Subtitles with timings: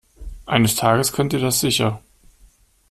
[0.47, 2.01] Eines Tages könnt ihr das sicher.